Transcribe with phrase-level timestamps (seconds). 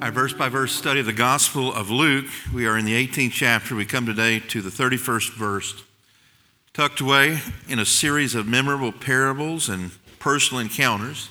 [0.00, 2.26] our verse by verse study of the Gospel of Luke.
[2.54, 3.74] We are in the 18th chapter.
[3.74, 5.82] We come today to the 31st verse.
[6.72, 11.30] Tucked away in a series of memorable parables and personal encounters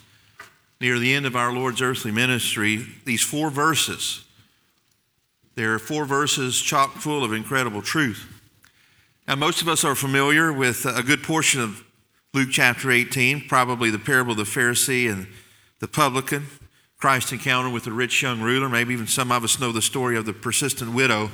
[0.81, 4.25] near the end of our Lord's earthly ministry, these four verses.
[5.55, 8.27] There are four verses chock full of incredible truth.
[9.29, 11.85] Now, most of us are familiar with a good portion of
[12.33, 15.27] Luke chapter 18, probably the parable of the Pharisee and
[15.79, 16.47] the publican.
[16.97, 18.69] Christ's encounter with the rich young ruler.
[18.69, 21.29] Maybe even some of us know the story of the persistent widow.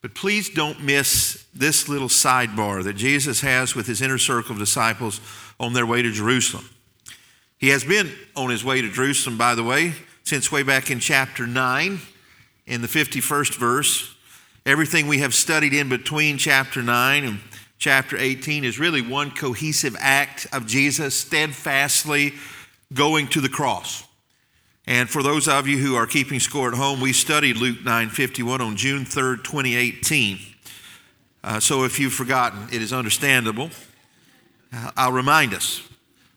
[0.00, 4.58] But please don't miss this little sidebar that Jesus has with his inner circle of
[4.58, 5.20] disciples
[5.60, 6.68] on their way to Jerusalem.
[7.58, 10.98] He has been on his way to Jerusalem, by the way, since way back in
[10.98, 12.00] chapter 9,
[12.66, 14.16] in the 51st verse.
[14.66, 17.40] Everything we have studied in between chapter 9 and
[17.78, 22.34] chapter 18 is really one cohesive act of Jesus steadfastly
[22.92, 24.04] going to the cross.
[24.86, 28.60] And for those of you who are keeping score at home, we studied Luke 9:51
[28.60, 30.38] on June 3rd, 2018.
[31.44, 33.70] Uh, so if you've forgotten, it is understandable.
[34.72, 35.82] Uh, I'll remind us.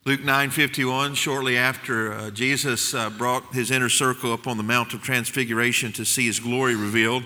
[0.05, 4.93] Luke 9:51, shortly after uh, Jesus uh, brought his inner circle up on the Mount
[4.93, 7.23] of Transfiguration to see his glory revealed,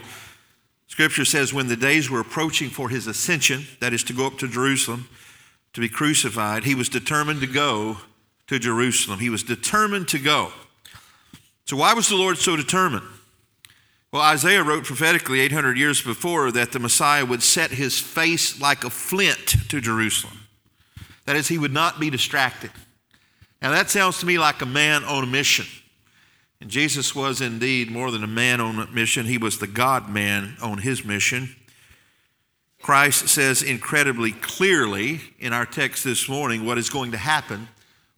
[0.87, 4.37] Scripture says when the days were approaching for his ascension, that is to go up
[4.37, 5.09] to Jerusalem
[5.73, 7.97] to be crucified, he was determined to go
[8.47, 9.19] to Jerusalem.
[9.19, 10.51] He was determined to go.
[11.69, 13.05] So, why was the Lord so determined?
[14.11, 18.83] Well, Isaiah wrote prophetically 800 years before that the Messiah would set his face like
[18.83, 20.47] a flint to Jerusalem.
[21.25, 22.71] That is, he would not be distracted.
[23.61, 25.67] Now, that sounds to me like a man on a mission.
[26.59, 30.09] And Jesus was indeed more than a man on a mission, he was the God
[30.09, 31.55] man on his mission.
[32.81, 37.67] Christ says incredibly clearly in our text this morning what is going to happen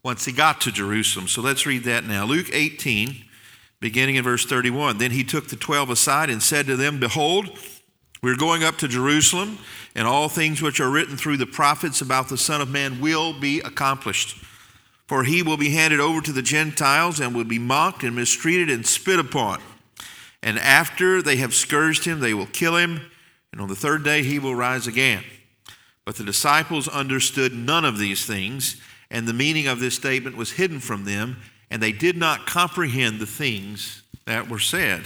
[0.04, 1.28] once he got to Jerusalem.
[1.28, 2.24] So let's read that now.
[2.24, 3.25] Luke 18
[3.81, 5.00] beginning in verse 31.
[5.00, 7.50] Then he took the twelve aside and said to them, Behold,
[8.24, 9.58] we're going up to Jerusalem,
[9.96, 13.38] and all things which are written through the prophets about the Son of Man will
[13.38, 14.38] be accomplished.
[15.08, 18.69] For he will be handed over to the Gentiles and will be mocked and mistreated
[18.69, 19.59] and spit upon.
[20.42, 23.02] And after they have scourged him, they will kill him,
[23.52, 25.24] and on the third day he will rise again.
[26.06, 30.53] But the disciples understood none of these things, and the meaning of this statement was
[30.53, 31.38] hidden from them
[31.72, 35.04] and they did not comprehend the things that were said.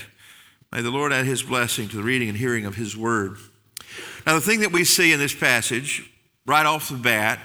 [0.71, 3.37] May the Lord add his blessing to the reading and hearing of his word.
[4.25, 6.11] Now, the thing that we see in this passage,
[6.45, 7.39] right off the bat,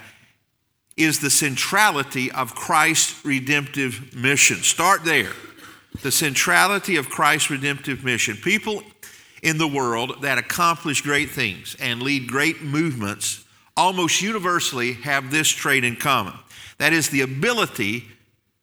[0.97, 4.57] is the centrality of Christ's redemptive mission.
[4.57, 5.31] Start there.
[6.01, 8.37] The centrality of Christ's redemptive mission.
[8.37, 8.81] People
[9.43, 13.45] in the world that accomplish great things and lead great movements
[13.77, 16.33] almost universally have this trait in common.
[16.79, 18.05] That is the ability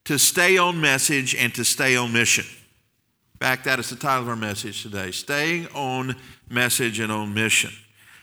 [0.08, 2.46] to stay on message and to stay on mission.
[2.46, 6.16] In fact, that is the title of our message today Staying on
[6.48, 7.72] Message and on Mission.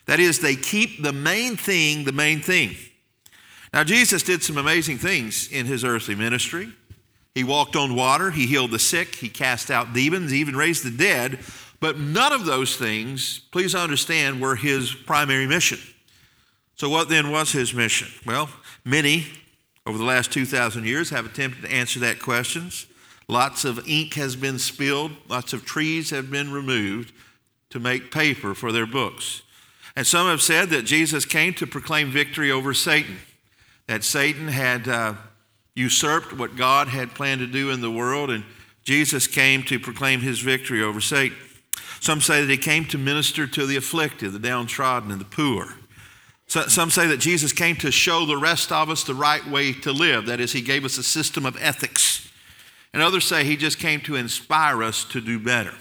[0.07, 2.75] That is, they keep the main thing the main thing.
[3.72, 6.74] Now, Jesus did some amazing things in his earthly ministry.
[7.35, 10.84] He walked on water, he healed the sick, he cast out demons, he even raised
[10.84, 11.38] the dead.
[11.79, 15.78] But none of those things, please understand, were his primary mission.
[16.78, 18.07] So, what then was his mission?
[18.25, 18.50] Well,
[18.84, 19.28] many
[19.85, 22.88] over the last 2,000 years have attempted to answer that questions.
[23.28, 27.12] Lots of ink has been spilled, lots of trees have been removed
[27.72, 29.41] to make paper for their books.
[29.95, 33.18] And some have said that Jesus came to proclaim victory over Satan,
[33.88, 35.13] that Satan had uh,
[35.74, 38.44] usurped what God had planned to do in the world, and
[38.84, 41.38] Jesus came to proclaim his victory over Satan.
[42.00, 45.75] Some say that he came to minister to the afflicted, the downtrodden, and the poor.
[46.47, 49.74] So, some say that Jesus came to show the rest of us the right way
[49.74, 50.27] to live.
[50.27, 52.31] That is, he gave us a system of ethics.
[52.94, 55.74] And others say he just came to inspire us to do better.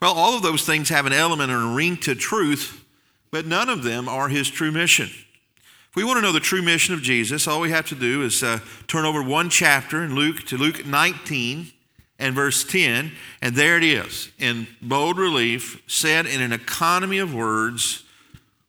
[0.00, 2.84] Well, all of those things have an element and a ring to truth,
[3.30, 5.06] but none of them are his true mission.
[5.06, 8.22] If we want to know the true mission of Jesus, all we have to do
[8.22, 11.72] is uh, turn over one chapter in Luke to Luke 19
[12.18, 17.34] and verse 10, and there it is in bold relief, said in an economy of
[17.34, 18.04] words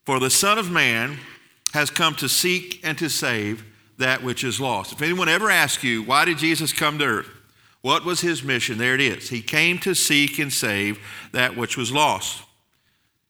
[0.07, 1.18] for the Son of Man
[1.74, 3.65] has come to seek and to save
[3.98, 4.94] that which is lost.
[4.94, 7.30] If anyone ever asks you, why did Jesus come to earth?
[7.81, 8.77] What was his mission?
[8.77, 9.27] There it is.
[9.27, 10.98] He came to seek and save
[11.33, 12.42] that which was lost.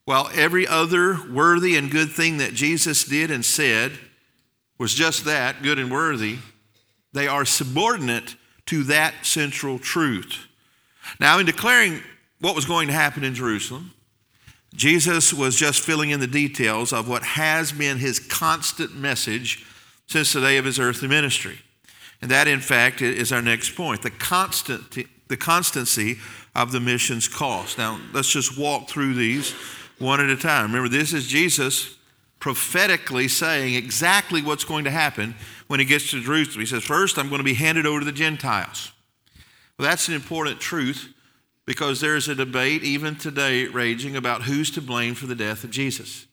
[0.06, 3.94] While every other worthy and good thing that Jesus did and said
[4.78, 6.38] was just that, good and worthy,
[7.12, 8.36] they are subordinate
[8.68, 10.46] to that central truth.
[11.20, 12.04] Now, in declaring
[12.40, 13.94] what was going to happen in Jerusalem,
[14.78, 19.66] Jesus was just filling in the details of what has been his constant message
[20.06, 21.58] since the day of his earthly ministry.
[22.22, 24.96] And that, in fact, is our next point the, constant,
[25.28, 26.18] the constancy
[26.56, 27.80] of the mission's cost.
[27.80, 29.52] Now, let's just walk through these
[29.98, 30.72] one at a time.
[30.72, 31.98] Remember, this is Jesus
[32.40, 35.34] prophetically saying exactly what's going to happen
[35.66, 36.60] when he gets to Jerusalem.
[36.60, 38.92] He says, First, I'm going to be handed over to the Gentiles.
[39.78, 41.14] Well, that's an important truth
[41.68, 45.70] because there's a debate even today raging about who's to blame for the death of
[45.70, 46.26] Jesus.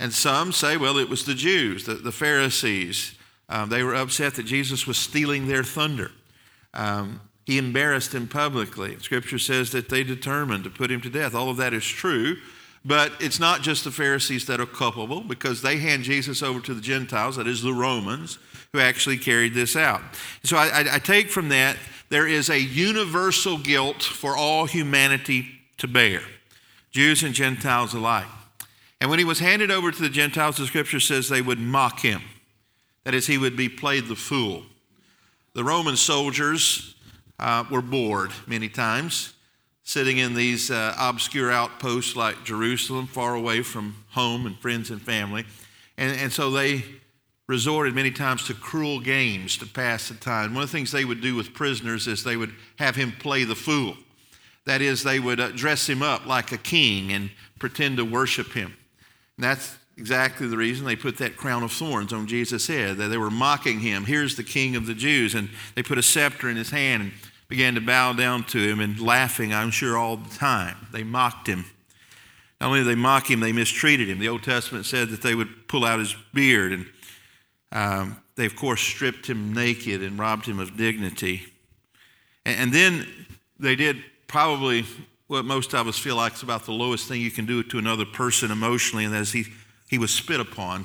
[0.00, 3.14] And some say, well, it was the Jews, the, the Pharisees.
[3.48, 6.10] Um, they were upset that Jesus was stealing their thunder.
[6.74, 8.98] Um, he embarrassed him publicly.
[8.98, 11.36] Scripture says that they determined to put him to death.
[11.36, 12.36] All of that is true,
[12.84, 16.74] but it's not just the Pharisees that are culpable because they hand Jesus over to
[16.74, 18.38] the Gentiles, that is the Romans,
[18.72, 20.02] who actually carried this out.
[20.42, 21.76] So I, I, take from that
[22.08, 25.46] there is a universal guilt for all humanity
[25.78, 26.22] to bear,
[26.90, 28.26] Jews and Gentiles alike.
[29.00, 32.00] And when he was handed over to the Gentiles, the scripture says they would mock
[32.00, 32.22] him.
[33.04, 34.62] That is, he would be played the fool.
[35.52, 36.94] The Roman soldiers
[37.38, 39.33] uh, were bored many times,
[39.84, 45.00] sitting in these uh, obscure outposts like Jerusalem, far away from home and friends and
[45.00, 45.44] family.
[45.96, 46.84] And, and so they
[47.46, 50.54] resorted many times to cruel games to pass the time.
[50.54, 53.44] One of the things they would do with prisoners is they would have him play
[53.44, 53.96] the fool.
[54.64, 58.52] That is, they would uh, dress him up like a king and pretend to worship
[58.52, 58.74] him.
[59.36, 63.08] And that's exactly the reason they put that crown of thorns on Jesus' head, that
[63.08, 64.06] they were mocking him.
[64.06, 65.34] Here's the king of the Jews.
[65.34, 67.12] And they put a scepter in his hand and
[67.48, 70.76] began to bow down to him and laughing, I'm sure, all the time.
[70.92, 71.66] They mocked him.
[72.60, 74.18] Not only did they mock him, they mistreated him.
[74.18, 76.86] The Old Testament said that they would pull out his beard and
[77.72, 81.42] um, they, of course, stripped him naked and robbed him of dignity.
[82.44, 83.06] And, and then
[83.58, 84.84] they did probably
[85.26, 87.78] what most of us feel like is about the lowest thing you can do to
[87.78, 89.46] another person emotionally, and that is he,
[89.88, 90.84] he was spit upon.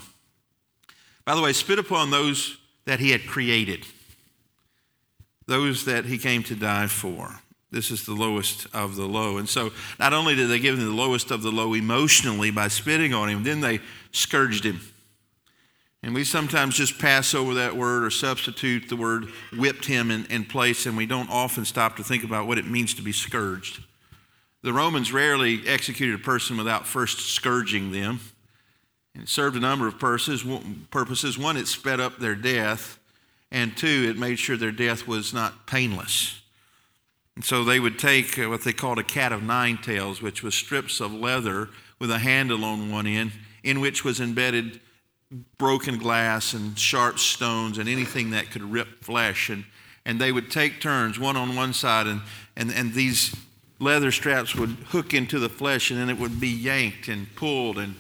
[1.26, 3.86] By the way, spit upon those that he had created,
[5.50, 7.42] those that he came to die for.
[7.72, 9.38] This is the lowest of the low.
[9.38, 12.68] And so, not only did they give him the lowest of the low emotionally by
[12.68, 13.80] spitting on him, then they
[14.12, 14.80] scourged him.
[16.02, 20.26] And we sometimes just pass over that word or substitute the word whipped him in,
[20.28, 23.12] in, place, and we don't often stop to think about what it means to be
[23.12, 23.84] scourged.
[24.62, 28.20] The Romans rarely executed a person without first scourging them.
[29.14, 30.46] And it served a number of purposes.
[31.38, 33.00] One, it sped up their death,
[33.52, 36.42] and two, it made sure their death was not painless.
[37.36, 40.44] And so they would take uh, what they called a cat of nine tails, which
[40.44, 43.32] was strips of leather with a handle on one end,
[43.64, 44.82] in which was embedded
[45.58, 49.50] broken glass and sharp stones and anything that could rip flesh.
[49.50, 49.64] And,
[50.06, 52.22] and they would take turns, one on one side, and,
[52.56, 53.36] and, and these
[53.80, 57.78] leather straps would hook into the flesh, and then it would be yanked and pulled.
[57.78, 57.96] And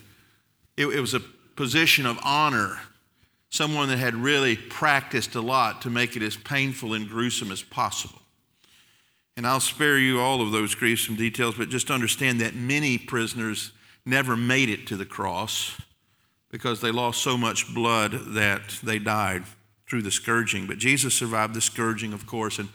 [0.76, 1.22] it, it was a
[1.56, 2.80] position of honor,
[3.50, 7.64] someone that had really practiced a lot to make it as painful and gruesome as
[7.64, 8.22] possible.
[9.36, 13.72] And I'll spare you all of those gruesome details, but just understand that many prisoners
[14.06, 15.80] never made it to the cross
[16.52, 19.44] because they lost so much blood that they died
[19.90, 20.68] through the scourging.
[20.68, 22.70] But Jesus survived the scourging, of course, and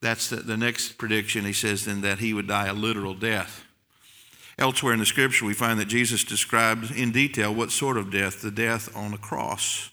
[0.00, 1.44] that's the, the next prediction.
[1.44, 3.64] He says then that he would die a literal death.
[4.58, 8.42] Elsewhere in the scripture, we find that Jesus describes in detail what sort of death
[8.42, 9.91] the death on a cross.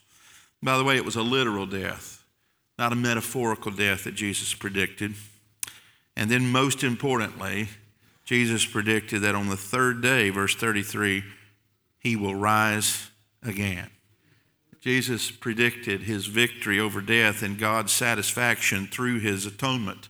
[0.61, 2.23] By the way, it was a literal death,
[2.77, 5.13] not a metaphorical death that Jesus predicted.
[6.15, 7.69] And then, most importantly,
[8.25, 11.23] Jesus predicted that on the third day, verse 33,
[11.97, 13.09] he will rise
[13.41, 13.89] again.
[14.81, 20.07] Jesus predicted his victory over death and God's satisfaction through his atonement,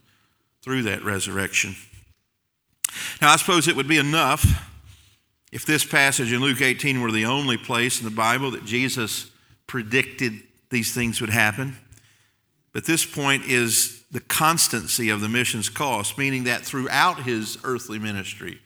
[0.62, 1.76] through that resurrection.
[3.22, 4.46] Now, I suppose it would be enough
[5.52, 9.29] if this passage in Luke 18 were the only place in the Bible that Jesus
[9.70, 10.34] predicted
[10.72, 11.78] these things would happen.
[12.74, 18.00] But this point is the constancy of the mission's cost, meaning that throughout his earthly
[18.00, 18.60] ministry,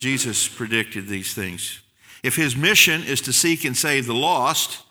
[0.00, 1.80] Jesus predicted these things.
[2.24, 4.82] If his mission is to seek and save the lost,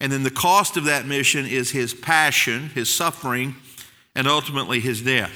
[0.00, 3.56] and then the cost of that mission is his passion, his suffering,
[4.14, 5.32] and ultimately his death.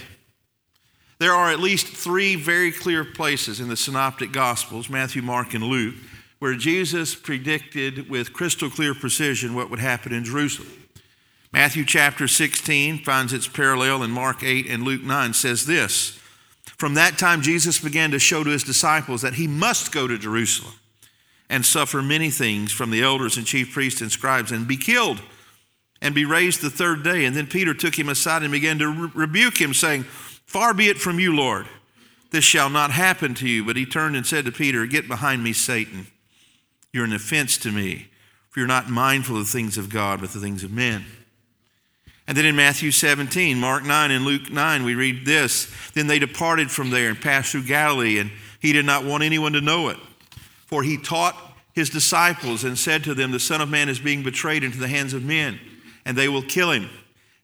[1.19, 5.65] There are at least three very clear places in the Synoptic Gospels, Matthew, Mark, and
[5.65, 5.97] Luke,
[6.41, 10.73] where Jesus predicted with crystal clear precision what would happen in Jerusalem.
[11.53, 16.19] Matthew chapter 16 finds its parallel in Mark 8 and Luke 9 says this
[16.65, 20.19] From that time, Jesus began to show to his disciples that he must go to
[20.19, 20.75] Jerusalem
[21.51, 25.21] and suffer many things from the elders and chief priests and scribes and be killed
[26.01, 27.25] and be raised the third day.
[27.25, 30.89] And then Peter took him aside and began to re- rebuke him, saying, Far be
[30.89, 31.67] it from you, Lord.
[32.31, 33.65] This shall not happen to you.
[33.65, 36.07] But he turned and said to Peter, Get behind me, Satan.
[36.93, 38.09] You're an offense to me,
[38.49, 41.05] for you're not mindful of the things of God, but the things of men.
[42.27, 46.19] And then in Matthew 17, Mark 9, and Luke 9, we read this Then they
[46.19, 48.31] departed from there and passed through Galilee, and
[48.61, 49.97] he did not want anyone to know it.
[50.67, 51.37] For he taught
[51.73, 54.89] his disciples and said to them, The Son of Man is being betrayed into the
[54.89, 55.59] hands of men,
[56.05, 56.89] and they will kill him.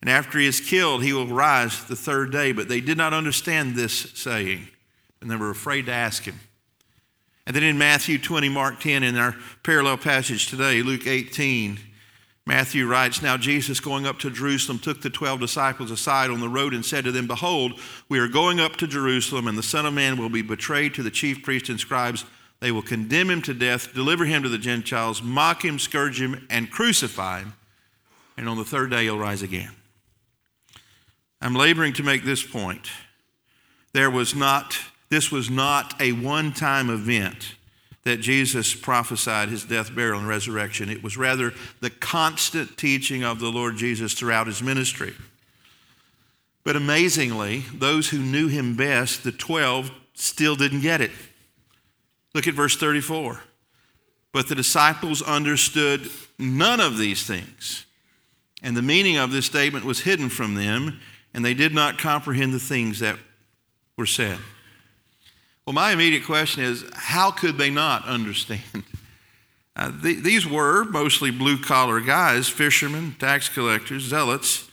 [0.00, 2.52] And after he is killed, he will rise the third day.
[2.52, 4.68] But they did not understand this saying,
[5.20, 6.38] and they were afraid to ask him.
[7.46, 11.78] And then in Matthew 20, Mark 10, in our parallel passage today, Luke 18,
[12.44, 16.48] Matthew writes, Now Jesus, going up to Jerusalem, took the twelve disciples aside on the
[16.48, 19.86] road and said to them, Behold, we are going up to Jerusalem, and the Son
[19.86, 22.24] of Man will be betrayed to the chief priests and scribes
[22.60, 26.46] they will condemn him to death, deliver him to the Gentiles, mock him, scourge him,
[26.48, 27.54] and crucify him.
[28.36, 29.70] And on the third day, he'll rise again.
[31.40, 32.88] I'm laboring to make this point.
[33.92, 37.54] There was not, this was not a one time event
[38.04, 40.88] that Jesus prophesied his death, burial, and resurrection.
[40.88, 45.12] It was rather the constant teaching of the Lord Jesus throughout his ministry.
[46.62, 51.10] But amazingly, those who knew him best, the 12, still didn't get it.
[52.32, 53.40] Look at verse 34.
[54.32, 56.08] But the disciples understood
[56.38, 57.86] none of these things.
[58.62, 61.00] And the meaning of this statement was hidden from them,
[61.34, 63.16] and they did not comprehend the things that
[63.96, 64.38] were said.
[65.66, 68.62] Well, my immediate question is how could they not understand?
[69.78, 74.70] Uh, th- these were mostly blue collar guys, fishermen, tax collectors, zealots,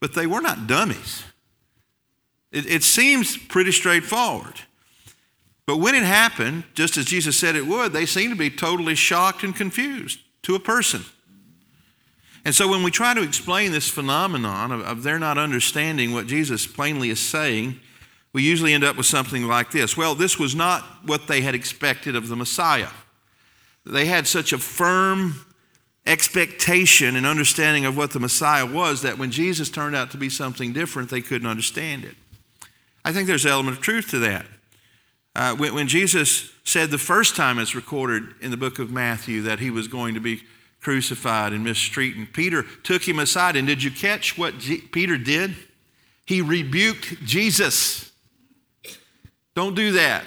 [0.00, 1.24] but they were not dummies.
[2.50, 4.62] It, it seems pretty straightforward.
[5.66, 8.94] But when it happened, just as Jesus said it would, they seemed to be totally
[8.94, 11.04] shocked and confused to a person.
[12.44, 16.26] And so when we try to explain this phenomenon of, of their not understanding what
[16.26, 17.78] Jesus plainly is saying,
[18.32, 19.96] we usually end up with something like this.
[19.96, 22.88] Well, this was not what they had expected of the Messiah.
[23.84, 25.44] They had such a firm
[26.06, 30.28] expectation and understanding of what the Messiah was that when Jesus turned out to be
[30.28, 32.14] something different, they couldn't understand it.
[33.04, 34.46] I think there's an element of truth to that.
[35.34, 39.42] Uh, when, when, Jesus said the first time it's recorded in the book of Matthew
[39.42, 40.42] that he was going to be
[40.80, 43.54] crucified and mistreated, Peter took him aside.
[43.54, 45.54] And did you catch what G- Peter did?
[46.26, 48.09] He rebuked Jesus.
[49.60, 50.24] Don't do that.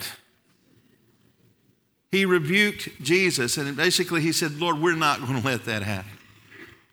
[2.12, 3.58] He rebuked Jesus.
[3.58, 6.12] And basically, he said, Lord, we're not going to let that happen.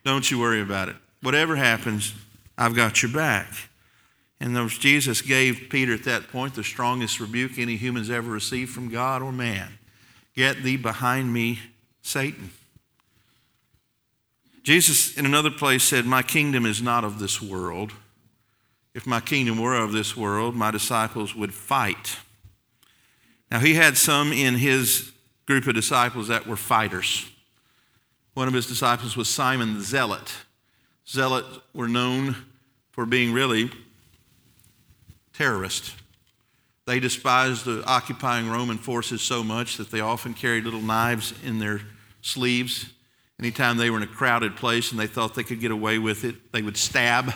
[0.03, 0.95] Don't you worry about it.
[1.21, 2.15] Whatever happens,
[2.57, 3.53] I've got your back.
[4.39, 8.71] And those, Jesus gave Peter at that point the strongest rebuke any humans ever received
[8.71, 9.77] from God or man
[10.35, 11.59] Get thee behind me,
[12.01, 12.49] Satan.
[14.63, 17.93] Jesus, in another place, said, My kingdom is not of this world.
[18.95, 22.17] If my kingdom were of this world, my disciples would fight.
[23.51, 25.11] Now, he had some in his
[25.45, 27.29] group of disciples that were fighters.
[28.33, 30.31] One of his disciples was Simon the Zealot.
[31.05, 32.37] Zealots were known
[32.91, 33.69] for being really
[35.33, 35.93] terrorists.
[36.85, 41.59] They despised the occupying Roman forces so much that they often carried little knives in
[41.59, 41.81] their
[42.21, 42.91] sleeves.
[43.39, 46.23] Anytime they were in a crowded place and they thought they could get away with
[46.23, 47.33] it, they would stab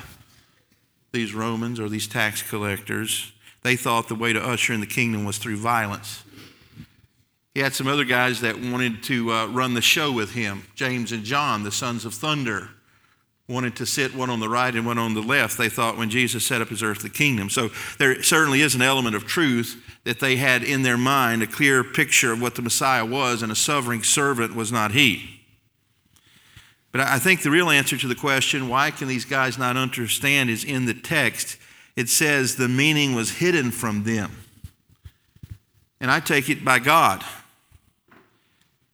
[1.11, 3.33] these Romans or these tax collectors.
[3.65, 6.23] They thought the way to usher in the kingdom was through violence.
[7.55, 11.11] He had some other guys that wanted to uh, run the show with him James
[11.11, 12.69] and John, the sons of thunder
[13.49, 16.11] wanted to sit one on the right and one on the left, they thought when
[16.11, 17.49] Jesus set up his earthly kingdom.
[17.49, 21.47] So there certainly is an element of truth that they had in their mind a
[21.47, 25.41] clear picture of what the Messiah was, and a suffering servant was not he.
[26.91, 30.51] But I think the real answer to the question, why can these guys not understand,
[30.51, 31.57] is in the text.
[31.95, 34.31] It says the meaning was hidden from them.
[36.01, 37.23] And I take it by God.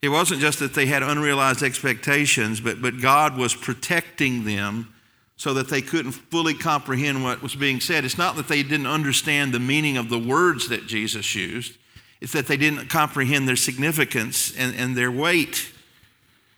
[0.01, 4.93] It wasn't just that they had unrealized expectations, but, but God was protecting them
[5.37, 8.05] so that they couldn't fully comprehend what was being said.
[8.05, 11.77] It's not that they didn't understand the meaning of the words that Jesus used,
[12.19, 15.71] it's that they didn't comprehend their significance and, and their weight.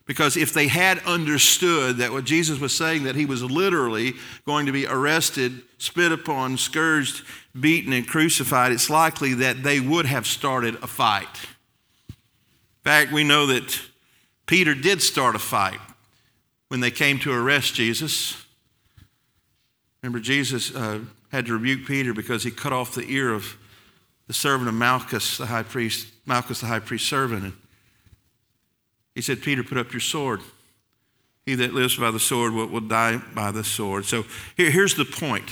[0.06, 4.14] Because if they had understood that what Jesus was saying, that he was literally
[4.46, 7.24] going to be arrested, spit upon, scourged,
[7.58, 11.46] beaten, and crucified, it's likely that they would have started a fight.
[12.10, 13.80] In fact, we know that
[14.46, 15.80] Peter did start a fight
[16.68, 18.44] when they came to arrest Jesus.
[20.02, 21.00] Remember, Jesus uh,
[21.32, 23.58] had to rebuke Peter because he cut off the ear of
[24.28, 27.44] the servant of Malchus, the high priest, Malchus, the high priest servant.
[27.44, 27.54] And
[29.16, 30.42] he said, Peter, put up your sword.
[31.46, 34.06] He that lives by the sword will, will die by the sword.
[34.06, 34.24] So
[34.56, 35.50] here, here's the point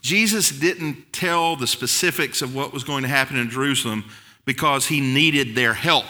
[0.00, 4.04] Jesus didn't tell the specifics of what was going to happen in Jerusalem
[4.44, 6.06] because he needed their help.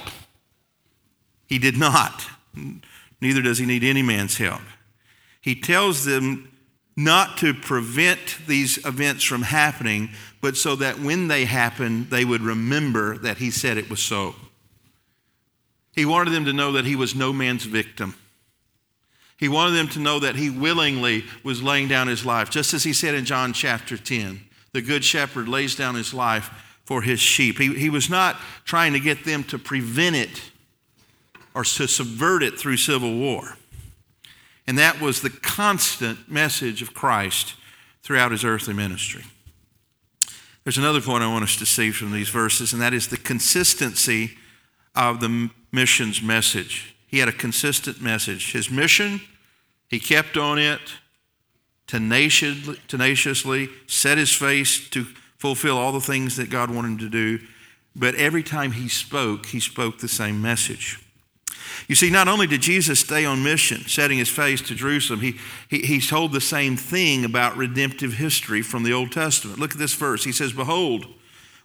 [1.47, 2.25] He did not.
[3.21, 4.63] Neither does he need any man's help.
[5.41, 6.51] He tells them
[6.97, 10.11] not to prevent these events from happening,
[10.41, 14.35] but so that when they happen, they would remember that he said it was so.
[15.93, 18.15] He wanted them to know that he was no man's victim.
[19.37, 22.85] He wanted them to know that he willingly was laying down his life, just as
[22.85, 24.41] he said in John chapter 10
[24.73, 26.51] the good shepherd lays down his life
[26.85, 27.59] for his sheep.
[27.59, 30.51] He, he was not trying to get them to prevent it
[31.55, 33.57] or to subvert it through civil war.
[34.67, 37.55] And that was the constant message of Christ
[38.03, 39.25] throughout his earthly ministry.
[40.65, 43.17] There's another point I want us to see from these verses, and that is the
[43.17, 44.39] consistency
[44.95, 46.95] of the missions message.
[47.07, 48.53] He had a consistent message.
[48.53, 49.21] His mission,
[49.89, 50.81] he kept on it
[51.87, 55.05] tenaciously, tenaciously set his face to
[55.39, 57.41] fulfill all the things that God wanted him to do.
[57.95, 60.99] But every time he spoke, he spoke the same message.
[61.89, 65.39] You see, not only did Jesus stay on mission, setting his face to Jerusalem, he,
[65.69, 69.59] he, he told the same thing about redemptive history from the Old Testament.
[69.59, 70.25] Look at this verse.
[70.25, 71.07] He says, Behold,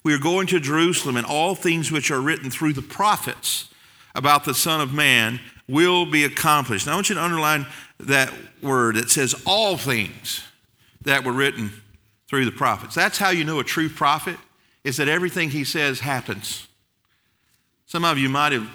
[0.07, 3.67] we are going to Jerusalem, and all things which are written through the prophets
[4.15, 6.85] about the Son of Man will be accomplished.
[6.85, 7.65] Now, I want you to underline
[7.99, 8.31] that
[8.63, 8.95] word.
[8.95, 10.45] It says, all things
[11.01, 11.73] that were written
[12.29, 12.95] through the prophets.
[12.95, 14.37] That's how you know a true prophet,
[14.85, 16.69] is that everything he says happens.
[17.85, 18.69] Some of you might have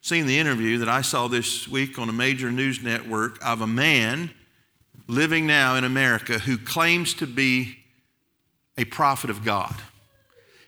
[0.00, 3.66] seen the interview that I saw this week on a major news network of a
[3.66, 4.30] man
[5.08, 7.78] living now in America who claims to be
[8.76, 9.74] a prophet of God.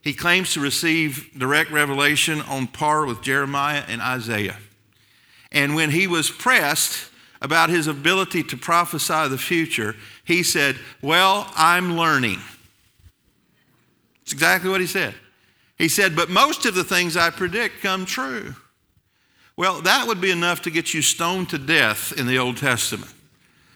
[0.02, 4.56] He claims to receive direct revelation on par with Jeremiah and Isaiah.
[5.52, 7.10] And when he was pressed
[7.43, 12.39] about his ability to prophesy the future, he said, Well, I'm learning.
[14.21, 15.15] That's exactly what he said.
[15.76, 18.54] He said, But most of the things I predict come true.
[19.56, 23.13] Well, that would be enough to get you stoned to death in the Old Testament.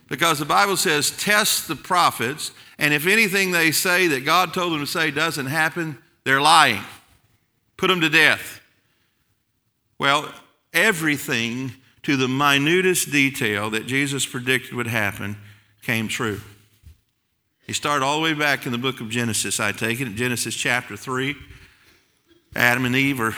[0.07, 4.73] Because the Bible says, test the prophets, and if anything they say that God told
[4.73, 6.81] them to say doesn't happen, they're lying.
[7.77, 8.61] Put them to death.
[9.97, 10.29] Well,
[10.73, 11.71] everything
[12.03, 15.37] to the minutest detail that Jesus predicted would happen
[15.81, 16.41] came true.
[17.65, 20.15] He started all the way back in the book of Genesis, I take it, in
[20.15, 21.35] Genesis chapter 3.
[22.55, 23.35] Adam and Eve are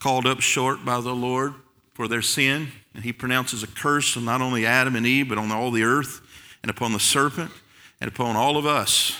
[0.00, 1.54] called up short by the Lord
[1.92, 5.38] for their sin, and he pronounces a curse on not only Adam and Eve, but
[5.38, 6.20] on all the earth,
[6.62, 7.50] and upon the serpent,
[8.00, 9.16] and upon all of us.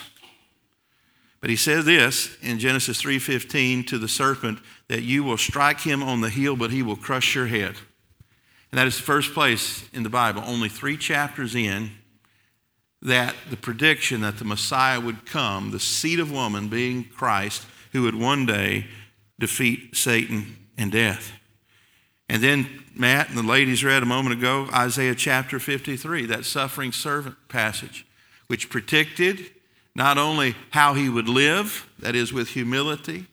[1.40, 6.02] But he says this in Genesis 3:15 to the serpent that you will strike him
[6.02, 7.76] on the heel, but he will crush your head.
[8.70, 11.92] And that is the first place in the Bible, only three chapters in,
[13.00, 18.02] that the prediction that the Messiah would come, the seed of woman being Christ, who
[18.02, 18.86] would one day
[19.38, 21.32] defeat Satan and death.
[22.28, 26.92] And then Matt and the ladies read a moment ago Isaiah chapter 53, that suffering
[26.92, 28.04] servant passage,
[28.48, 29.50] which predicted
[29.98, 33.26] not only how he would live, that is, with humility,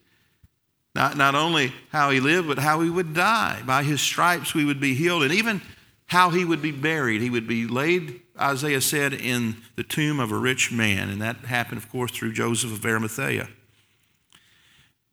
[0.96, 3.62] not, not only how he lived, but how he would die.
[3.66, 5.62] By his stripes we would be healed, and even
[6.08, 7.22] how he would be buried.
[7.22, 11.38] He would be laid, Isaiah said, in the tomb of a rich man, and that
[11.38, 13.48] happened, of course, through Joseph of Arimathea.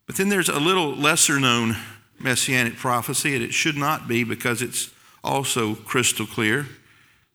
[0.07, 1.77] But then there's a little lesser known
[2.19, 4.91] messianic prophecy, and it should not be because it's
[5.23, 6.67] also crystal clear,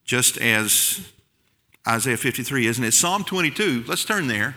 [0.04, 1.12] just as
[1.88, 2.92] Isaiah 53 isn't it?
[2.92, 4.54] Psalm 22, let's turn there.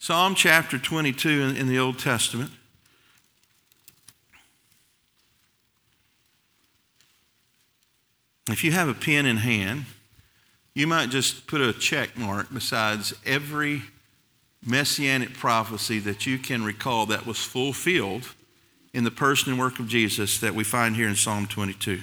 [0.00, 2.50] Psalm chapter 22 in, in the Old Testament.
[8.50, 9.84] If you have a pen in hand,
[10.74, 13.82] you might just put a check mark besides every
[14.64, 18.34] messianic prophecy that you can recall that was fulfilled
[18.94, 22.00] in the person and work of Jesus that we find here in Psalm 22.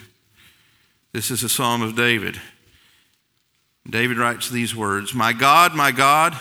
[1.14, 2.40] This is a psalm of David.
[3.90, 6.38] David writes these words My God, my God,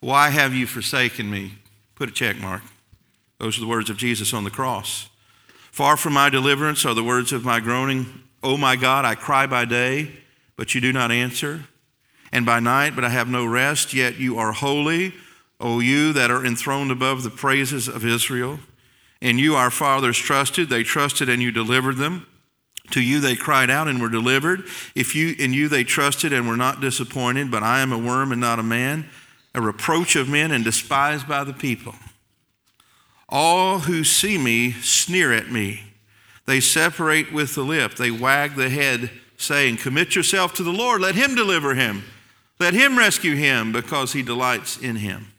[0.00, 1.54] why have you forsaken me?
[1.94, 2.62] Put a check mark.
[3.38, 5.08] Those are the words of Jesus on the cross.
[5.70, 8.06] Far from my deliverance are the words of my groaning.
[8.42, 10.12] Oh my God, I cry by day,
[10.56, 11.64] but you do not answer,
[12.32, 13.94] and by night, but I have no rest.
[13.94, 15.14] Yet you are holy,
[15.60, 18.58] O you that are enthroned above the praises of Israel.
[19.20, 20.68] And you, our fathers, trusted.
[20.68, 22.26] They trusted, and you delivered them.
[22.92, 24.64] To you they cried out and were delivered.
[24.94, 28.32] If you in you they trusted and were not disappointed, but I am a worm
[28.32, 29.08] and not a man,
[29.54, 31.94] a reproach of men and despised by the people.
[33.28, 35.82] All who see me sneer at me.
[36.46, 41.02] They separate with the lip, they wag the head, saying, Commit yourself to the Lord,
[41.02, 42.04] let him deliver him.
[42.58, 45.32] Let him rescue him, because he delights in him.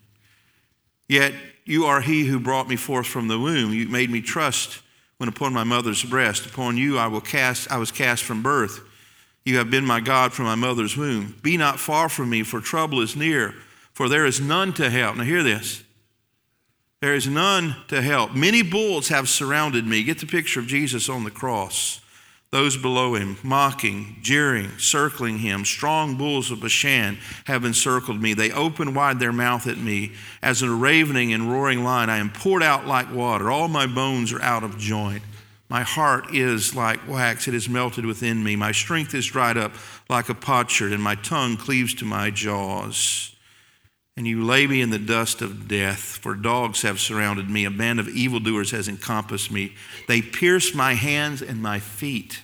[1.07, 1.33] Yet
[1.65, 3.73] you are he who brought me forth from the womb.
[3.73, 4.81] You made me trust
[5.19, 6.45] when upon my mother's breast.
[6.45, 8.79] Upon you I will cast I was cast from birth.
[9.45, 11.35] You have been my God from my mother's womb.
[11.43, 13.53] Be not far from me, for trouble is near,
[13.93, 15.17] for there is none to help.
[15.17, 15.83] Now hear this.
[17.01, 18.33] There is none to help.
[18.33, 20.03] Many bulls have surrounded me.
[20.03, 22.01] Get the picture of Jesus on the cross
[22.51, 25.63] those below him, mocking, jeering, circling him.
[25.63, 28.33] Strong bulls of Bashan have encircled me.
[28.33, 30.13] They open wide their mouth at me.
[30.41, 33.51] As in a ravening and roaring lion, I am poured out like water.
[33.51, 35.21] All my bones are out of joint.
[35.69, 38.55] My heart is like wax, it is melted within me.
[38.55, 39.71] My strength is dried up
[40.09, 43.35] like a potsherd, and my tongue cleaves to my jaws.
[44.19, 47.63] And you lay me in the dust of death, for dogs have surrounded me.
[47.63, 49.75] A band of evildoers has encompassed me.
[50.09, 52.41] They pierce my hands and my feet.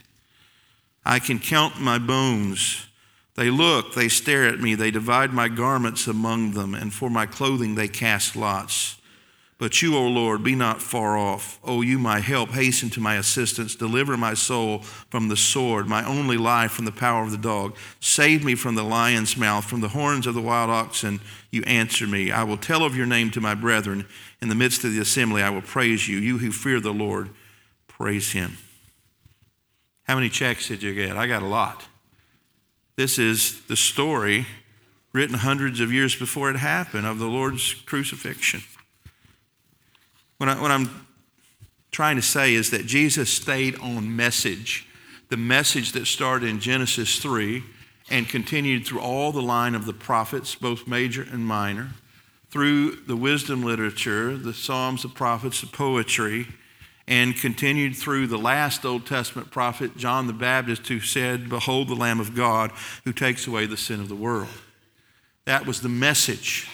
[1.06, 2.88] I can count my bones.
[3.36, 7.26] They look, they stare at me, they divide my garments among them, and for my
[7.26, 8.96] clothing they cast lots.
[9.66, 11.60] But you, O Lord, be not far off.
[11.64, 13.74] O you, my help, hasten to my assistance.
[13.74, 17.76] Deliver my soul from the sword, my only life from the power of the dog.
[18.00, 21.20] Save me from the lion's mouth, from the horns of the wild oxen.
[21.50, 22.32] You answer me.
[22.32, 24.06] I will tell of your name to my brethren.
[24.40, 26.20] In the midst of the assembly, I will praise you.
[26.20, 27.32] You who fear the Lord,
[27.88, 28.60] praise him.
[30.04, 31.18] How many checks did you get?
[31.18, 31.86] I got a lot.
[32.98, 34.46] This is the story
[35.12, 38.62] written hundreds of years before it happened of the Lord's crucifixion.
[40.38, 41.08] What, I, what I'm
[41.92, 44.88] trying to say is that Jesus stayed on message,
[45.30, 47.64] the message that started in Genesis 3
[48.10, 51.92] and continued through all the line of the prophets, both major and minor,
[52.50, 56.48] through the wisdom literature, the Psalms, the prophets, the poetry,
[57.08, 61.96] and continued through the last Old Testament prophet, John the Baptist, who said, Behold the
[61.96, 62.72] Lamb of God
[63.04, 64.50] who takes away the sin of the world.
[65.46, 66.68] That was the message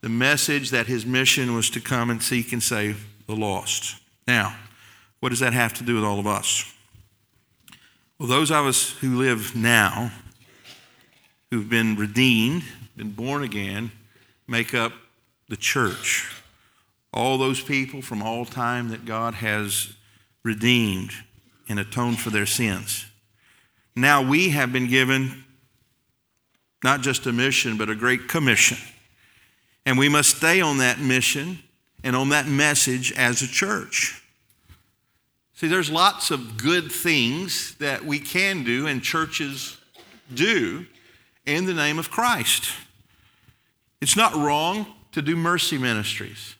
[0.00, 3.96] the message that his mission was to come and seek and save the lost.
[4.26, 4.56] Now,
[5.20, 6.72] what does that have to do with all of us?
[8.18, 10.12] Well, those of us who live now,
[11.50, 12.64] who've been redeemed,
[12.96, 13.92] been born again,
[14.46, 14.92] make up
[15.48, 16.30] the church.
[17.12, 19.94] All those people from all time that God has
[20.42, 21.10] redeemed
[21.68, 23.06] and atoned for their sins.
[23.96, 25.44] Now we have been given
[26.82, 28.78] not just a mission, but a great commission
[29.86, 31.58] and we must stay on that mission
[32.02, 34.22] and on that message as a church.
[35.54, 39.76] See, there's lots of good things that we can do and churches
[40.32, 40.86] do
[41.44, 42.70] in the name of Christ.
[44.00, 46.54] It's not wrong to do mercy ministries,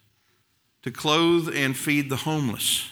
[0.83, 2.91] to clothe and feed the homeless.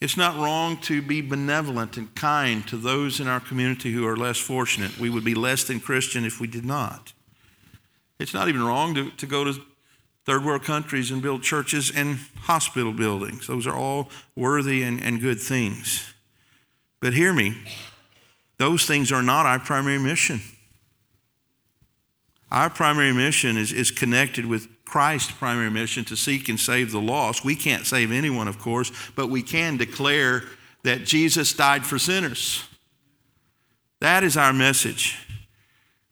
[0.00, 4.16] It's not wrong to be benevolent and kind to those in our community who are
[4.16, 4.98] less fortunate.
[4.98, 7.12] We would be less than Christian if we did not.
[8.18, 9.60] It's not even wrong to, to go to
[10.24, 13.46] third world countries and build churches and hospital buildings.
[13.46, 16.12] Those are all worthy and, and good things.
[17.00, 17.56] But hear me,
[18.58, 20.40] those things are not our primary mission.
[22.50, 27.00] Our primary mission is, is connected with Christ's primary mission to seek and save the
[27.00, 27.44] lost.
[27.44, 30.44] We can't save anyone, of course, but we can declare
[30.82, 32.64] that Jesus died for sinners.
[34.00, 35.18] That is our message.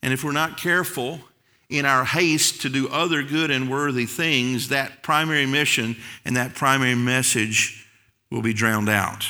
[0.03, 1.21] And if we're not careful,
[1.69, 6.55] in our haste to do other good and worthy things, that primary mission and that
[6.55, 7.89] primary message
[8.31, 9.27] will be drowned out.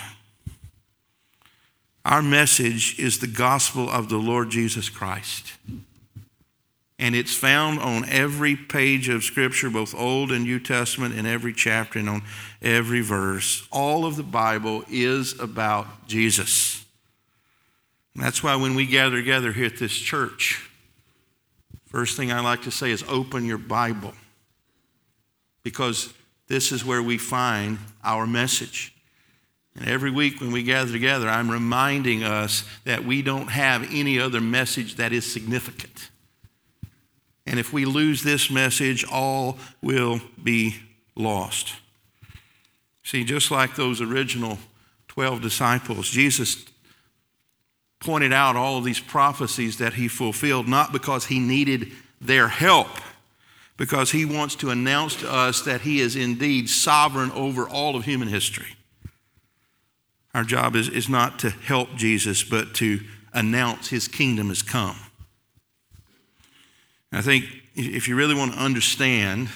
[2.04, 5.54] Our message is the gospel of the Lord Jesus Christ.
[6.98, 11.52] And it's found on every page of Scripture, both Old and New Testament, in every
[11.52, 12.22] chapter and on
[12.62, 13.66] every verse.
[13.70, 16.84] All of the Bible is about Jesus.
[18.14, 20.70] And that's why when we gather together here at this church,
[21.86, 24.12] First thing I like to say is open your Bible
[25.62, 26.12] because
[26.48, 28.94] this is where we find our message.
[29.76, 34.18] And every week when we gather together, I'm reminding us that we don't have any
[34.18, 36.10] other message that is significant.
[37.46, 40.76] And if we lose this message, all will be
[41.14, 41.74] lost.
[43.04, 44.58] See, just like those original
[45.08, 46.64] 12 disciples, Jesus
[48.00, 52.88] pointed out all of these prophecies that he fulfilled, not because he needed their help,
[53.76, 58.04] because he wants to announce to us that he is indeed sovereign over all of
[58.04, 58.76] human history.
[60.34, 63.00] Our job is, is not to help Jesus, but to
[63.32, 64.96] announce his kingdom has come.
[67.12, 69.48] I think if you really want to understand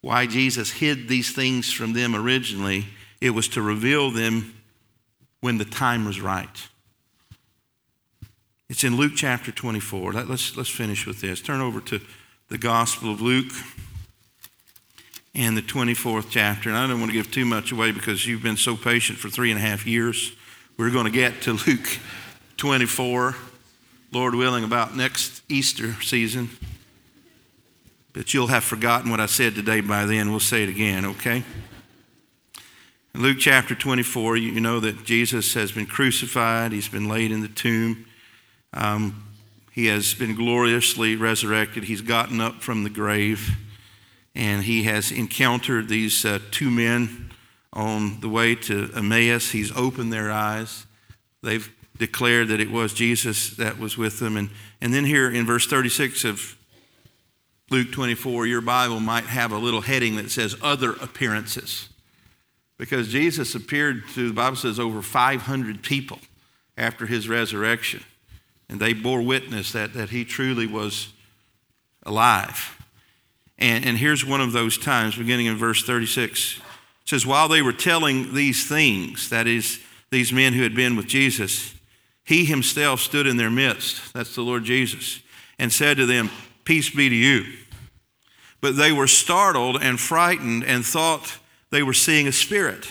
[0.00, 2.86] why Jesus hid these things from them originally,
[3.20, 4.54] it was to reveal them
[5.40, 6.68] when the time was right.
[8.70, 10.12] It's in Luke chapter 24.
[10.12, 11.40] Let's, let's finish with this.
[11.40, 12.00] Turn over to
[12.50, 13.50] the Gospel of Luke
[15.34, 16.68] and the 24th chapter.
[16.68, 19.28] And I don't want to give too much away because you've been so patient for
[19.28, 20.34] three and a half years.
[20.76, 21.98] We're going to get to Luke
[22.58, 23.34] 24,
[24.12, 26.48] Lord willing, about next Easter season.
[28.12, 30.30] But you'll have forgotten what I said today by then.
[30.30, 31.42] We'll say it again, okay?
[33.16, 37.40] In Luke chapter 24, you know that Jesus has been crucified, he's been laid in
[37.40, 38.06] the tomb,
[38.72, 39.26] um,
[39.72, 43.56] he has been gloriously resurrected, he's gotten up from the grave,
[44.34, 47.30] and he has encountered these uh, two men
[47.72, 49.50] on the way to Emmaus.
[49.50, 50.86] He's opened their eyes.
[51.42, 54.36] They've declared that it was Jesus that was with them.
[54.36, 56.56] And, and then here in verse 36 of
[57.70, 61.88] Luke 24, your Bible might have a little heading that says other appearances.
[62.78, 66.18] Because Jesus appeared to, the Bible says, over 500 people
[66.76, 68.02] after his resurrection.
[68.70, 71.12] And they bore witness that, that he truly was
[72.04, 72.80] alive.
[73.58, 76.58] And, and here's one of those times, beginning in verse 36.
[76.58, 76.62] It
[77.04, 79.80] says, While they were telling these things, that is,
[80.10, 81.74] these men who had been with Jesus,
[82.24, 85.20] he himself stood in their midst, that's the Lord Jesus,
[85.58, 86.30] and said to them,
[86.64, 87.44] Peace be to you.
[88.60, 91.38] But they were startled and frightened and thought
[91.70, 92.86] they were seeing a spirit.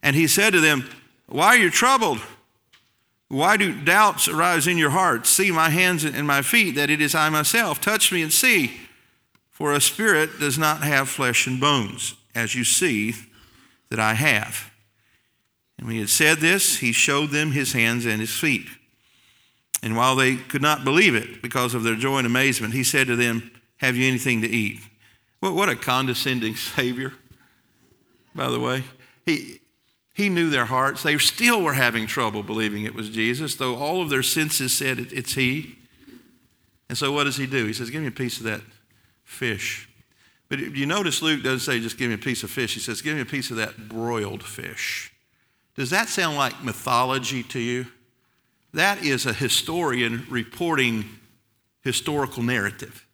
[0.00, 0.88] And he said to them,
[1.26, 2.20] Why are you troubled?
[3.28, 5.28] Why do doubts arise in your hearts?
[5.28, 7.80] See my hands and my feet, that it is I myself.
[7.80, 8.80] Touch me and see.
[9.50, 13.14] For a spirit does not have flesh and bones, as you see
[13.90, 14.70] that I have.
[15.78, 18.66] And when he had said this, he showed them his hands and his feet.
[19.82, 23.06] And while they could not believe it because of their joy and amazement, he said
[23.08, 24.80] to them, Have you anything to eat?
[25.40, 27.12] What a condescending Savior
[28.36, 28.84] by the way.
[29.24, 29.60] He,
[30.16, 31.02] he knew their hearts.
[31.02, 34.98] They still were having trouble believing it was Jesus, though all of their senses said
[34.98, 35.76] it, it's He.
[36.88, 37.66] And so what does He do?
[37.66, 38.62] He says, Give me a piece of that
[39.24, 39.90] fish.
[40.48, 42.72] But you notice Luke doesn't say, Just give me a piece of fish.
[42.72, 45.12] He says, Give me a piece of that broiled fish.
[45.74, 47.84] Does that sound like mythology to you?
[48.72, 51.04] That is a historian reporting
[51.82, 53.06] historical narrative.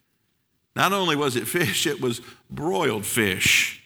[0.77, 3.82] Not only was it fish, it was broiled fish.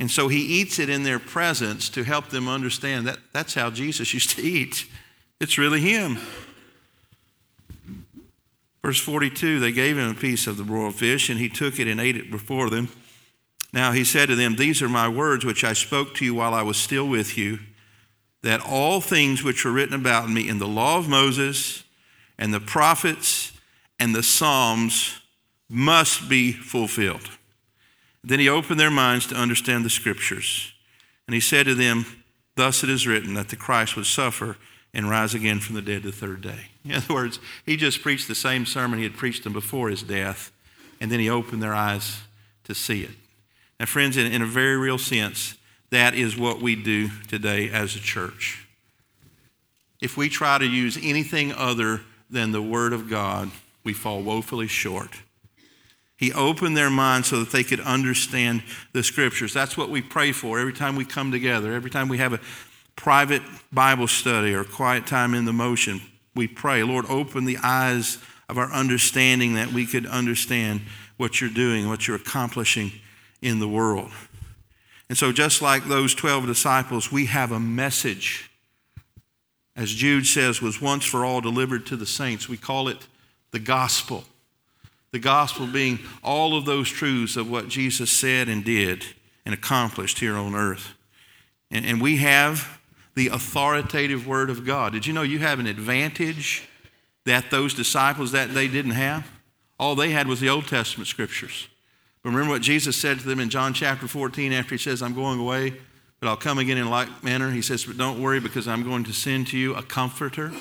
[0.00, 3.68] And so he eats it in their presence to help them understand that that's how
[3.68, 4.86] Jesus used to eat.
[5.38, 6.18] It's really him.
[8.82, 11.86] Verse 42 they gave him a piece of the broiled fish, and he took it
[11.86, 12.88] and ate it before them.
[13.74, 16.54] Now he said to them, These are my words which I spoke to you while
[16.54, 17.58] I was still with you,
[18.42, 21.84] that all things which were written about me in the law of Moses
[22.38, 23.52] and the prophets
[23.98, 25.20] and the Psalms
[25.68, 27.28] must be fulfilled.
[28.22, 30.72] Then he opened their minds to understand the scriptures.
[31.26, 32.04] And he said to them,
[32.56, 34.56] Thus it is written that the Christ would suffer
[34.92, 36.66] and rise again from the dead the third day.
[36.84, 40.02] In other words, he just preached the same sermon he had preached them before his
[40.02, 40.52] death,
[41.00, 42.20] and then he opened their eyes
[42.64, 43.14] to see it.
[43.78, 45.56] Now, friends, in, in a very real sense,
[45.90, 48.66] that is what we do today as a church.
[50.00, 53.50] If we try to use anything other than the Word of God,
[53.84, 55.20] we fall woefully short.
[56.20, 59.54] He opened their minds so that they could understand the scriptures.
[59.54, 62.40] That's what we pray for every time we come together, every time we have a
[62.94, 63.40] private
[63.72, 66.02] Bible study or quiet time in the motion.
[66.34, 68.18] We pray, Lord, open the eyes
[68.50, 70.82] of our understanding that we could understand
[71.16, 72.92] what you're doing, what you're accomplishing
[73.40, 74.10] in the world.
[75.08, 78.50] And so, just like those 12 disciples, we have a message,
[79.74, 82.46] as Jude says, was once for all delivered to the saints.
[82.46, 83.06] We call it
[83.52, 84.24] the gospel.
[85.12, 89.04] The gospel being all of those truths of what Jesus said and did
[89.44, 90.94] and accomplished here on earth.
[91.70, 92.80] And, and we have
[93.14, 94.92] the authoritative word of God.
[94.92, 96.68] Did you know you have an advantage
[97.26, 99.26] that those disciples that they didn't have?
[99.78, 101.68] All they had was the Old Testament scriptures.
[102.22, 105.14] But remember what Jesus said to them in John chapter 14 after he says, I'm
[105.14, 105.74] going away,
[106.20, 107.50] but I'll come again in like manner.
[107.50, 110.52] He says, But don't worry because I'm going to send to you a comforter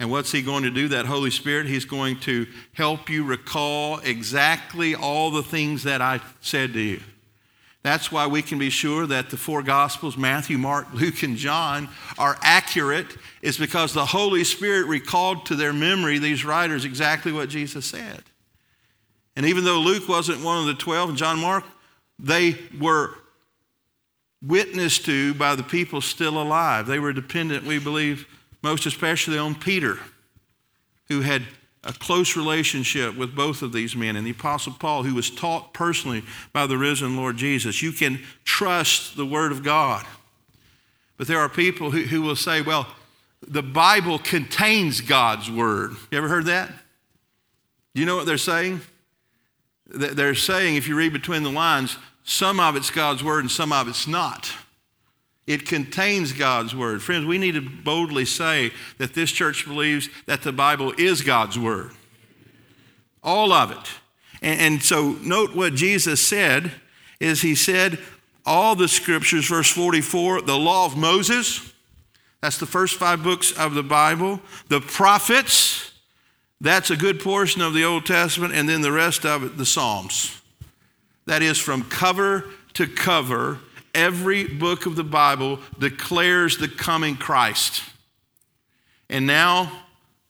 [0.00, 0.88] and what's He going to do?
[0.88, 6.20] That Holy Spirit, He's going to help you recall exactly all the things that I
[6.40, 7.00] said to you.
[7.82, 11.88] That's why we can be sure that the four Gospels, Matthew, Mark, Luke, and John,
[12.18, 13.06] are accurate,
[13.40, 18.24] is because the Holy Spirit recalled to their memory, these writers, exactly what Jesus said.
[19.36, 21.64] And even though Luke wasn't one of the 12 and John Mark,
[22.18, 23.14] they were
[24.42, 26.86] witnessed to by the people still alive.
[26.86, 28.26] They were dependent, we believe,
[28.62, 29.98] most especially on Peter,
[31.08, 31.42] who had
[31.84, 35.72] a close relationship with both of these men, and the Apostle Paul, who was taught
[35.72, 37.82] personally by the risen Lord Jesus.
[37.82, 40.04] You can trust the Word of God.
[41.16, 42.86] But there are people who, who will say, well,
[43.46, 45.92] the Bible contains God's Word.
[46.10, 46.68] You ever heard that?
[47.94, 48.80] Do you know what they're saying?
[49.86, 53.72] They're saying, if you read between the lines, some of it's God's Word and some
[53.72, 54.52] of it's not.
[55.48, 57.02] It contains God's Word.
[57.02, 61.58] Friends, we need to boldly say that this church believes that the Bible is God's
[61.58, 61.92] Word.
[63.22, 63.88] All of it.
[64.42, 66.70] And, and so note what Jesus said
[67.18, 67.98] is he said,
[68.44, 71.72] all the scriptures, verse 44, the law of Moses,
[72.42, 75.92] that's the first five books of the Bible, the prophets,
[76.60, 79.64] that's a good portion of the Old Testament, and then the rest of it, the
[79.64, 80.42] Psalms.
[81.24, 83.60] That is from cover to cover,
[83.98, 87.82] every book of the Bible declares the coming Christ.
[89.10, 89.72] And now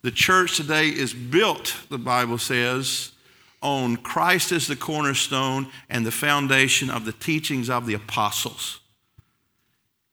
[0.02, 3.12] the church today is built, the Bible says,
[3.60, 8.80] on Christ as the cornerstone and the foundation of the teachings of the apostles.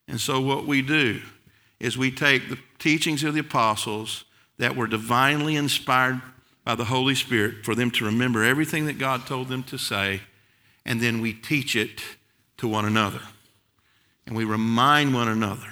[0.08, 1.22] And so, what we do
[1.80, 4.26] is we take the teachings of the apostles
[4.58, 6.22] that were divinely inspired
[6.64, 10.22] by the Holy Spirit for them to remember everything that God told them to say,
[10.86, 12.02] and then we teach it
[12.58, 13.22] to one another.
[14.28, 15.68] And we remind one another.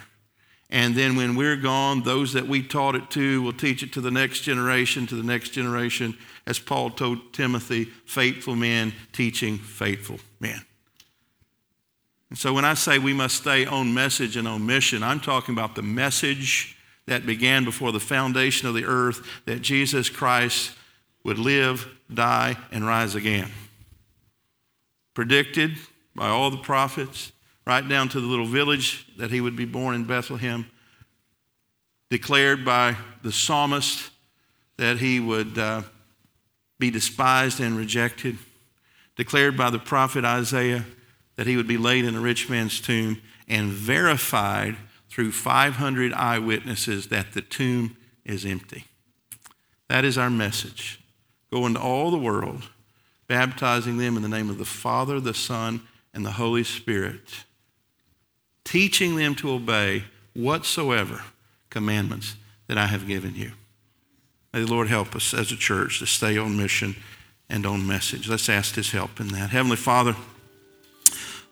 [0.70, 4.02] And then when we're gone, those that we taught it to will teach it to
[4.02, 10.20] the next generation, to the next generation, as Paul told Timothy, faithful men teaching faithful
[10.39, 10.62] men.
[12.30, 15.54] And so when I say we must stay on message and on mission, I'm talking
[15.54, 20.72] about the message that began before the foundation of the earth that Jesus Christ
[21.24, 23.52] would live, die, and rise again.
[25.13, 25.74] Predicted
[26.16, 27.33] by all the prophets,
[27.65, 30.69] right down to the little village that he would be born in Bethlehem.
[32.10, 34.12] Declared by the psalmist
[34.78, 35.84] that he would uh,
[36.80, 38.38] be despised and rejected.
[39.15, 40.86] Declared by the prophet Isaiah
[41.36, 43.21] that he would be laid in a rich man's tomb.
[43.47, 44.78] And verified
[45.10, 48.86] through 500 eyewitnesses that the tomb is empty.
[49.89, 50.99] That is our message.
[51.52, 52.63] Go into all the world,
[53.28, 55.82] baptizing them in the name of the Father, the Son,
[56.13, 57.45] and the Holy Spirit,
[58.63, 61.23] teaching them to obey whatsoever
[61.69, 62.36] commandments
[62.67, 63.52] that I have given you.
[64.54, 66.95] May the Lord help us as a church to stay on mission
[67.49, 68.30] and on message.
[68.30, 69.49] Let's ask His help in that.
[69.49, 70.15] Heavenly Father,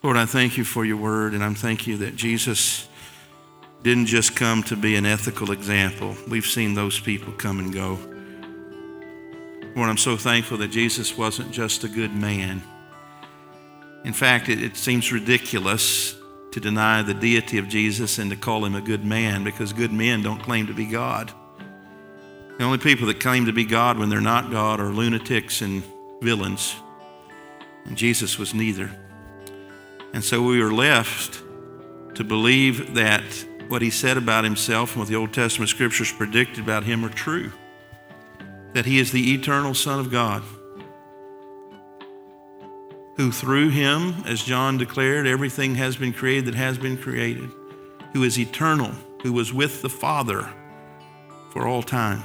[0.04, 2.88] Lord, I thank you for your word, and I'm thank you that Jesus
[3.84, 6.16] didn't just come to be an ethical example.
[6.28, 8.00] We've seen those people come and go.
[9.76, 12.62] Lord, I'm so thankful that Jesus wasn't just a good man.
[14.04, 16.16] In fact, it, it, seems ridiculous
[16.52, 19.94] to deny the deity of Jesus and to call him a good man because good
[19.94, 21.32] men don't claim to be God.
[22.58, 25.84] The only people that claim to be God when they're not God are lunatics and
[26.22, 26.76] villains.
[27.86, 28.92] And Jesus was neither.
[30.14, 31.42] And so we are left
[32.16, 33.24] to believe that
[33.70, 37.10] what he said about himself and what the Old Testament scriptures predicted about him are
[37.10, 37.52] true.
[38.74, 40.44] That he is the eternal Son of God,
[43.18, 47.50] who through him, as John declared, everything has been created that has been created,
[48.14, 50.50] who is eternal, who was with the Father
[51.52, 52.24] for all time,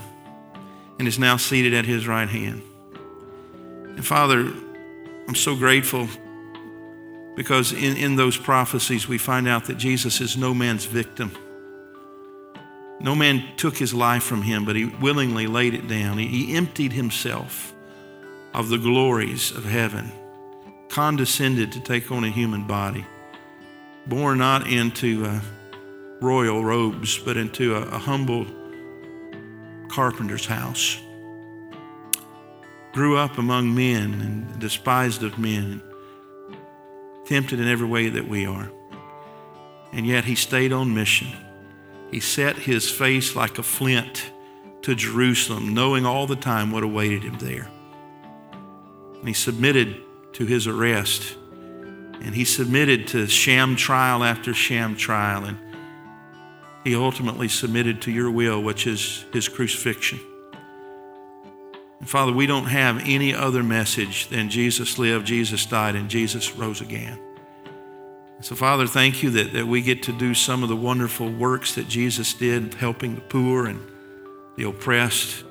[0.98, 2.62] and is now seated at his right hand.
[3.84, 4.52] And Father,
[5.28, 6.08] I'm so grateful
[7.34, 11.32] because in, in those prophecies, we find out that Jesus is no man's victim.
[12.98, 16.16] No man took his life from him, but he willingly laid it down.
[16.16, 17.74] He, he emptied himself
[18.54, 20.10] of the glories of heaven,
[20.88, 23.06] condescended to take on a human body,
[24.06, 25.40] born not into uh,
[26.20, 28.46] royal robes, but into a, a humble
[29.88, 31.00] carpenter's house.
[32.92, 35.82] Grew up among men and despised of men
[37.26, 38.70] tempted in every way that we are.
[39.92, 41.28] And yet he stayed on mission.
[42.10, 44.30] He set his face like a flint
[44.82, 47.68] to Jerusalem, knowing all the time what awaited him there.
[49.18, 50.00] And he submitted
[50.36, 51.36] to his arrest.
[52.20, 55.44] And he submitted to sham trial after sham trial.
[55.44, 55.58] And
[56.84, 60.20] he ultimately submitted to your will, which is his crucifixion.
[62.00, 66.54] And Father, we don't have any other message than Jesus lived, Jesus died, and Jesus
[66.54, 67.18] rose again.
[68.42, 71.74] So, Father, thank you that, that we get to do some of the wonderful works
[71.76, 73.80] that Jesus did, helping the poor and
[74.56, 75.44] the oppressed,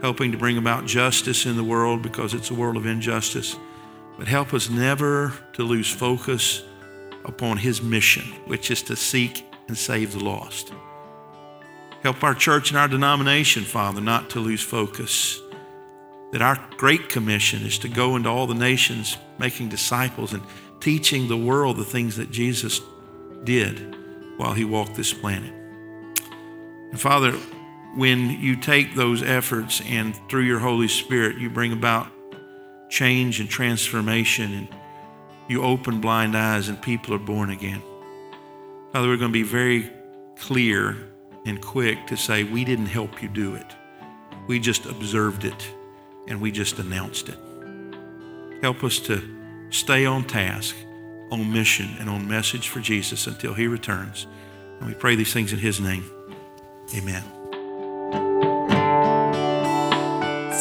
[0.00, 3.56] helping to bring about justice in the world because it's a world of injustice.
[4.18, 6.62] But help us never to lose focus
[7.24, 10.72] upon his mission, which is to seek and save the lost.
[12.02, 15.40] Help our church and our denomination, Father, not to lose focus.
[16.32, 20.42] That our great commission is to go into all the nations, making disciples and
[20.80, 22.80] teaching the world the things that Jesus
[23.44, 23.96] did
[24.36, 25.52] while he walked this planet.
[26.90, 27.32] And Father,
[27.94, 32.11] when you take those efforts and through your Holy Spirit, you bring about
[32.92, 34.68] change and transformation and
[35.48, 37.82] you open blind eyes and people are born again.
[38.92, 39.90] Father, we're going to be very
[40.36, 40.98] clear
[41.46, 43.66] and quick to say, we didn't help you do it.
[44.46, 45.74] We just observed it
[46.28, 47.38] and we just announced it.
[48.60, 49.22] Help us to
[49.70, 50.76] stay on task,
[51.30, 54.26] on mission, and on message for Jesus until he returns.
[54.80, 56.04] And we pray these things in his name.
[56.94, 57.41] Amen.